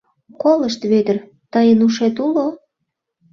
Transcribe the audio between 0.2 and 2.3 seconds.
—Колышт, Вӧдыр, тыйын ушет